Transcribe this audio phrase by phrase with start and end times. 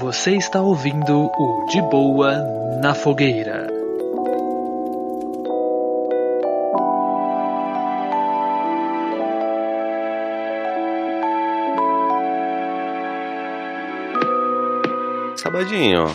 [0.00, 2.36] Você está ouvindo o De Boa
[2.80, 3.66] na Fogueira.
[15.36, 16.06] Sabadinho,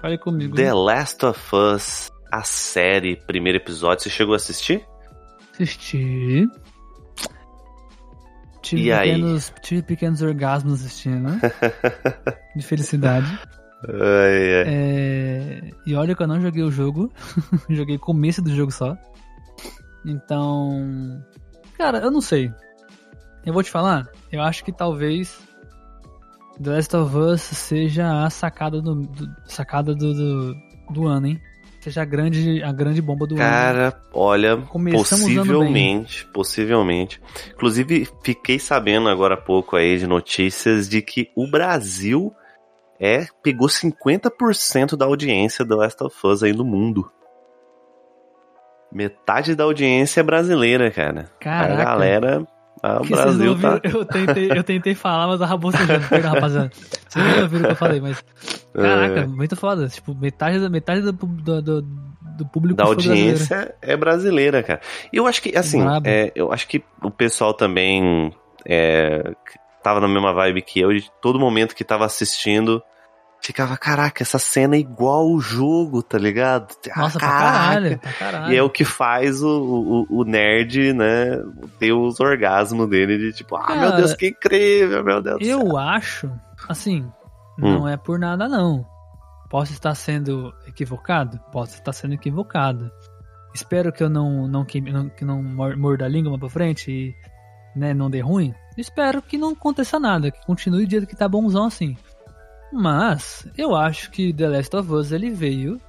[0.00, 0.54] Fale comigo.
[0.54, 4.86] The Last of Us, a série, primeiro episódio, você chegou a assistir?
[5.52, 6.48] Assisti.
[8.66, 9.10] Tive E aí?
[9.12, 11.28] pequenos, tive pequenos orgasmos assistindo.
[12.56, 13.26] de felicidade.
[13.88, 14.64] Ai, ai.
[14.66, 17.12] É, E olha que eu não joguei o jogo.
[17.70, 18.96] joguei o começo do jogo só.
[20.04, 21.22] Então.
[21.76, 22.52] Cara, eu não sei.
[23.44, 24.08] Eu vou te falar.
[24.32, 25.38] Eu acho que talvez.
[26.62, 30.54] The Last of Us seja a sacada do, do- sacada do, do,
[30.90, 31.40] do ano, hein?
[31.86, 33.44] Seja a grande, a grande bomba do ano.
[33.44, 37.22] Cara, olha, Começamos possivelmente, possivelmente.
[37.54, 42.34] Inclusive, fiquei sabendo agora há pouco aí de notícias de que o Brasil
[42.98, 47.08] é pegou 50% da audiência do Last of Us aí no mundo.
[48.90, 51.30] Metade da audiência é brasileira, cara.
[51.38, 51.72] Caraca.
[51.72, 52.48] A galera,
[52.82, 56.06] ah, o Brasil tá eu, tentei, eu tentei falar, mas a bocejando.
[56.08, 56.70] Perdão, rapaziada.
[57.08, 58.24] Vocês não ouviram o que eu falei, mas.
[58.74, 59.26] Caraca, É.
[59.26, 59.88] muito foda.
[59.88, 64.80] Tipo, metade, da- metade do, do, do, do público da audiência é brasileira, cara.
[65.12, 68.32] E eu acho que, assim, é, eu acho que o pessoal também
[68.66, 69.32] é,
[69.82, 72.82] tava na mesma vibe que eu, de todo momento que tava assistindo,
[73.46, 76.74] ficava, caraca, essa cena é igual o jogo, tá ligado?
[76.94, 77.52] Ah, Nossa, pra caraca.
[77.58, 78.52] caralho, pra caralho.
[78.52, 81.36] E é o que faz o, o, o nerd, né,
[81.78, 85.38] ter os orgasmos dele de tipo, ah, meu Cara, Deus, que incrível, meu Deus.
[85.42, 86.30] Eu acho,
[86.68, 87.02] assim,
[87.58, 87.78] Hum.
[87.80, 88.84] não é por nada não.
[89.48, 91.38] Posso estar sendo equivocado?
[91.52, 92.90] Posso estar sendo equivocado.
[93.54, 96.90] Espero que eu não não que não, que não mor- morda a língua pra frente
[96.90, 97.14] e
[97.78, 98.52] né, não dê ruim.
[98.76, 101.96] Espero que não aconteça nada, que continue do jeito que tá bonzão assim.
[102.72, 105.80] Mas eu acho que The Last of Us ele veio,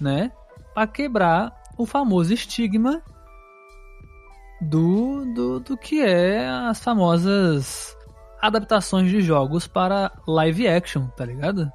[0.00, 0.30] né,
[0.74, 3.02] para quebrar o famoso estigma
[4.60, 7.96] do, do, do que é as famosas
[8.40, 11.70] adaptações de jogos para live action, tá ligado?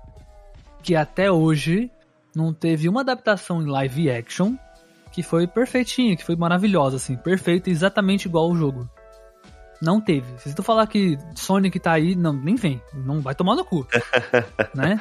[0.82, 1.92] Que até hoje
[2.36, 4.56] não teve uma adaptação em live action
[5.12, 8.90] que foi perfeitinha, que foi maravilhosa, assim, perfeita, exatamente igual ao jogo.
[9.82, 10.28] Não teve.
[10.38, 12.82] Se tu falar que Sonic tá aí, não, nem vem.
[12.94, 13.88] Não vai tomar no cu.
[14.76, 15.00] né?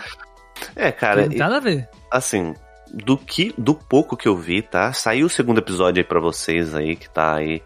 [0.74, 1.88] É, cara, Não tem nada a ver.
[2.10, 2.54] assim,
[2.92, 4.92] do que do pouco que eu vi, tá?
[4.92, 7.62] Saiu o segundo episódio aí pra vocês aí, que tá aí.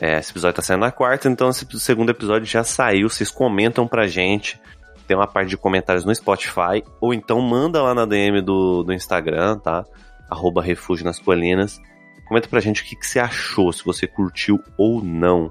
[0.00, 3.08] é, esse episódio tá saindo na quarta, então esse segundo episódio já saiu.
[3.08, 4.60] Vocês comentam pra gente.
[5.06, 6.84] Tem uma parte de comentários no Spotify.
[7.00, 9.84] Ou então manda lá na DM do, do Instagram, tá?
[10.30, 11.80] Arroba Refúgio nas Colinas.
[12.26, 15.50] Comenta pra gente o que, que você achou, se você curtiu ou não.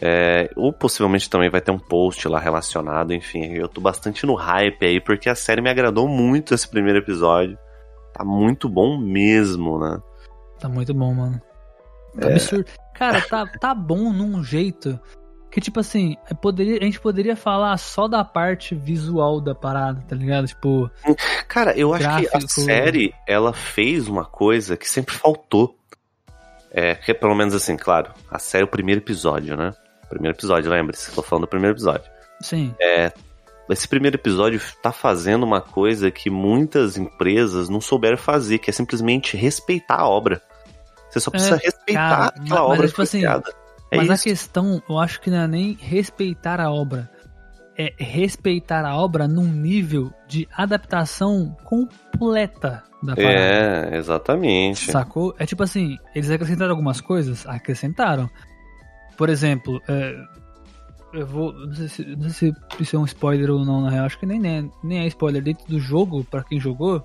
[0.00, 4.34] É, ou possivelmente também vai ter um post lá relacionado, enfim, eu tô bastante no
[4.34, 7.56] hype aí, porque a série me agradou muito esse primeiro episódio.
[8.12, 10.00] Tá muito bom mesmo, né?
[10.58, 11.40] Tá muito bom, mano.
[12.20, 12.32] Tá É.
[12.32, 12.66] absurdo.
[12.94, 14.98] Cara, tá, tá bom num jeito
[15.50, 20.02] que, tipo assim, é, poderia, a gente poderia falar só da parte visual da parada,
[20.08, 20.48] tá ligado?
[20.48, 20.90] Tipo,
[21.46, 22.48] Cara, eu acho que a Gráfico.
[22.50, 25.76] série, ela fez uma coisa que sempre faltou.
[26.72, 29.72] É, que pelo menos assim, claro, a série é o primeiro episódio, né?
[30.08, 32.04] Primeiro episódio, lembre-se, tô falando do primeiro episódio.
[32.40, 32.74] sim.
[33.70, 38.72] Esse primeiro episódio tá fazendo uma coisa que muitas empresas não souberam fazer, que é
[38.74, 40.42] simplesmente respeitar a obra.
[41.08, 43.24] Você só precisa respeitar cara, aquela mas- mas obra é que tipo assim.
[43.90, 47.10] É Mas a questão, eu acho que não é nem respeitar a obra.
[47.78, 53.32] É respeitar a obra num nível de adaptação completa da parada.
[53.32, 54.90] É, exatamente.
[54.92, 55.34] Sacou?
[55.38, 57.46] É tipo assim, eles acrescentaram algumas coisas?
[57.46, 58.28] Acrescentaram.
[59.16, 60.16] Por exemplo, é,
[61.12, 61.52] eu vou.
[61.52, 64.06] Não sei, se, não sei se isso é um spoiler ou não, na real.
[64.06, 65.42] Acho que nem, é- nem é spoiler.
[65.42, 67.04] Dentro do jogo, pra quem jogou,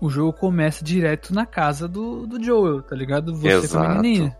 [0.00, 3.34] o jogo começa direto na casa do, do Joel, tá ligado?
[3.36, 3.88] Você com a Exato.
[4.02, 4.36] menininha.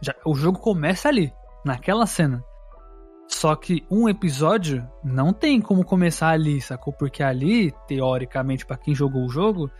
[0.00, 1.32] Já, o jogo começa ali,
[1.64, 2.42] naquela cena.
[3.26, 6.92] Só que um episódio não tem como começar ali, sacou?
[6.92, 9.70] Porque ali, teoricamente, pra quem jogou o jogo,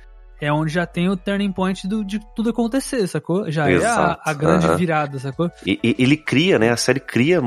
[0.40, 3.50] é onde já tem o turning point do, de tudo acontecer, sacou?
[3.50, 4.76] Já é a, Exato, a grande aham.
[4.76, 5.50] virada, sacou?
[5.66, 6.70] E, e- ele cria, né?
[6.70, 7.40] A série cria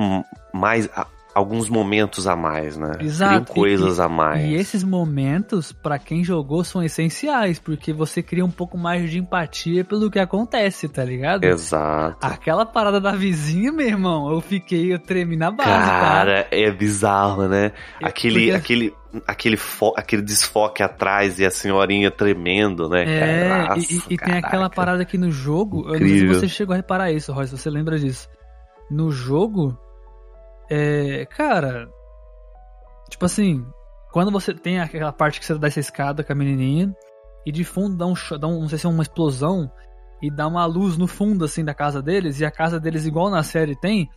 [0.54, 2.92] mais a- alguns momentos a mais, né?
[3.00, 4.44] Exato, Cria coisas a mais.
[4.44, 9.18] E esses momentos, pra quem jogou, são essenciais, porque você cria um pouco mais de
[9.20, 11.44] empatia pelo que acontece, tá ligado?
[11.44, 12.18] Exato.
[12.22, 16.00] Aquela parada da vizinha, meu irmão, eu fiquei, eu tremi na base, tá?
[16.02, 17.72] Cara, é bizarro, né?
[18.02, 18.94] É, Aquele, porque- aquele,
[19.28, 23.04] aquele, fo- aquele desfoque atrás e a senhorinha tremendo, né?
[23.08, 23.78] É, cara?
[23.78, 24.76] e, e- e tem aquela caraca.
[24.76, 26.34] parada aqui no jogo, eu não sei Incrível.
[26.36, 28.28] se você chegou a reparar isso, Roy, se você lembra disso.
[28.90, 29.78] No jogo,
[30.74, 31.90] é, cara,
[33.10, 33.66] tipo assim,
[34.12, 36.96] quando você tem aquela parte que você dá essa escada com a menininha,
[37.46, 39.70] e de fundo dá um, dá um não sei se é uma explosão,
[40.22, 43.30] e dá uma luz no fundo, assim, da casa deles, e a casa deles, igual
[43.30, 44.08] na série tem,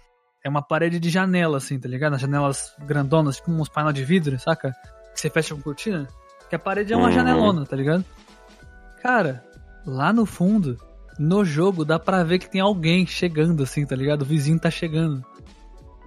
[0.44, 2.14] é uma parede de janela, assim, tá ligado?
[2.14, 4.72] As janelas grandonas, tipo uns painéis de vidro, saca?
[5.14, 6.06] Que você fecha com cortina.
[6.50, 7.12] Que a parede é uma Uhum.
[7.12, 8.04] janelona, tá ligado?
[9.02, 9.42] Cara,
[9.86, 10.76] lá no fundo,
[11.18, 14.22] no jogo, dá pra ver que tem alguém chegando, assim, tá ligado?
[14.22, 15.24] O vizinho tá chegando.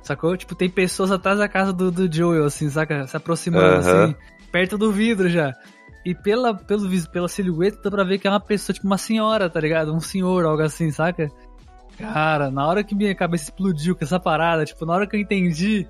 [0.08, 0.38] Sacou?
[0.38, 3.06] Tipo, tem pessoas atrás da casa do, do Joel, assim, saca?
[3.08, 4.04] Se aproximando, Aham.
[4.06, 4.16] assim,
[4.52, 5.54] perto do vidro já.
[6.06, 9.50] E pela, pelo, pela silhueta dá pra ver que é uma pessoa, tipo uma senhora,
[9.50, 9.94] tá ligado?
[9.94, 11.30] Um senhor, algo assim, saca?
[11.98, 15.20] Cara, na hora que minha cabeça explodiu com essa parada, tipo, na hora que eu
[15.20, 15.86] entendi,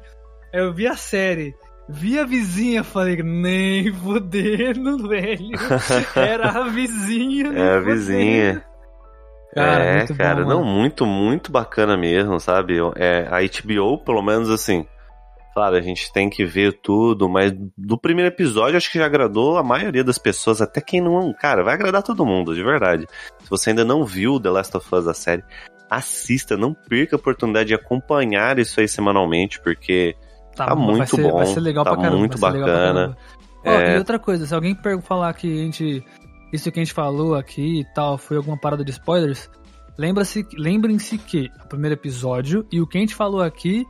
[0.51, 1.53] eu vi a série,
[1.87, 5.51] vi a vizinha, falei, nem fudendo, velho.
[6.15, 7.53] Era a vizinha.
[7.53, 8.63] É a vizinha.
[9.57, 10.65] Cara, é, muito bom, cara, não, mano.
[10.65, 12.77] muito, muito bacana mesmo, sabe?
[12.95, 14.85] É, a HBO, pelo menos assim,
[15.53, 19.57] claro, a gente tem que ver tudo, mas do primeiro episódio acho que já agradou
[19.57, 21.33] a maioria das pessoas, até quem não.
[21.33, 23.07] Cara, vai agradar todo mundo, de verdade.
[23.43, 25.43] Se você ainda não viu The Last of Us, a série,
[25.89, 30.15] assista, não perca a oportunidade de acompanhar isso aí semanalmente, porque
[30.55, 32.19] tá bom, muito ser, bom, Vai ser legal tá pra caramba.
[32.19, 32.93] muito legal pra bacana.
[32.93, 33.17] caramba.
[33.65, 33.95] Ó, É.
[33.95, 36.03] E outra coisa, se alguém falar que a gente.
[36.51, 39.49] Isso que a gente falou aqui e tal foi alguma parada de spoilers,
[39.97, 43.85] lembra-se, lembrem-se que o primeiro episódio e o que a gente falou aqui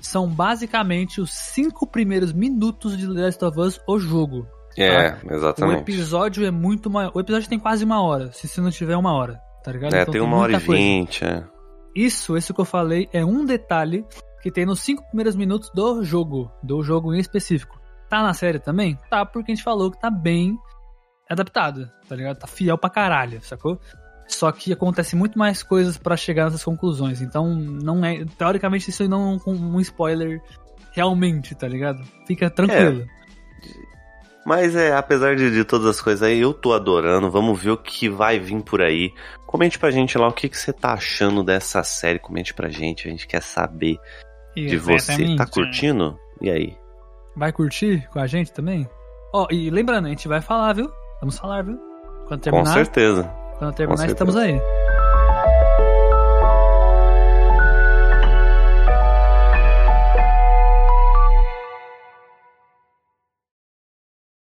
[0.00, 4.46] são basicamente os cinco primeiros minutos de The Last of Us, o jogo.
[4.76, 5.80] é, O exatamente.
[5.82, 7.12] episódio é muito maior.
[7.14, 9.94] O episódio tem quase uma hora, se você não tiver uma hora, tá ligado?
[9.94, 11.44] É, Então tem uma hora e vinte, é.
[11.94, 14.04] Isso, isso que eu falei é um detalhe
[14.42, 17.78] que tem nos cinco primeiros minutos do jogo, do jogo em específico.
[18.08, 18.98] Tá na série também?
[19.10, 20.56] Tá, porque a gente falou que tá bem
[21.30, 22.38] adaptado, tá ligado?
[22.38, 23.80] Tá fiel pra caralho, sacou?
[24.26, 27.20] Só que acontece muito mais coisas pra chegar nessas conclusões.
[27.20, 28.24] Então, não é.
[28.38, 30.40] Teoricamente, isso não é um, um spoiler
[30.92, 32.02] realmente, tá ligado?
[32.26, 33.06] Fica tranquilo.
[34.46, 37.30] Mas é, apesar de, de todas as coisas aí, eu tô adorando.
[37.30, 39.12] Vamos ver o que vai vir por aí.
[39.46, 42.18] Comente pra gente lá o que, que você tá achando dessa série.
[42.18, 43.98] Comente pra gente, a gente quer saber
[44.54, 45.12] de você.
[45.12, 45.50] Tá Exatamente.
[45.50, 46.18] curtindo?
[46.40, 46.76] E aí?
[47.36, 48.88] Vai curtir com a gente também?
[49.32, 50.90] Ó, e lembrando, a gente vai falar, viu?
[51.20, 51.78] Vamos falar, viu?
[52.26, 53.30] Quando Com terminar, certeza.
[53.58, 54.12] quando terminar certeza.
[54.14, 54.60] estamos aí.